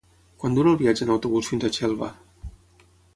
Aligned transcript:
Quant 0.43 0.55
dura 0.59 0.71
el 0.71 0.79
viatge 0.79 1.05
en 1.07 1.11
autobús 1.15 1.51
fins 1.51 1.67
a 1.69 1.73
Xelva? 1.77 2.09